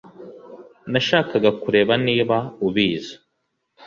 Nashakaga 0.91 1.49
kureba 1.61 1.93
niba 2.05 2.37
ubizi 2.67 3.13